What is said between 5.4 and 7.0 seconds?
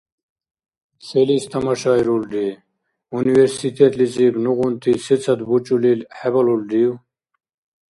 бучӀулил хӀебалулрив?